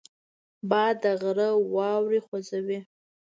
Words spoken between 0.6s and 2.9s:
باد د غره واورې خوځوي